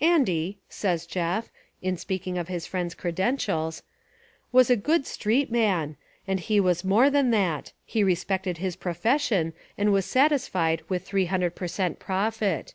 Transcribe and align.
"Andy," 0.00 0.58
says 0.70 1.04
Jeff, 1.04 1.50
in 1.82 1.98
speaking 1.98 2.38
of 2.38 2.48
his 2.48 2.66
friend's 2.66 2.94
credentials, 2.94 3.82
"was 4.50 4.70
a 4.70 4.74
good 4.74 5.04
street 5.04 5.52
man: 5.52 5.98
and 6.26 6.40
he 6.40 6.58
was 6.58 6.82
more 6.82 7.10
than 7.10 7.30
that— 7.32 7.72
he 7.84 8.02
respected 8.02 8.56
his 8.56 8.74
profession 8.74 9.52
and 9.76 9.92
was 9.92 10.06
satisfied 10.06 10.80
with 10.88 11.04
300 11.06 11.54
per 11.54 11.66
cent, 11.68 11.98
profit. 11.98 12.72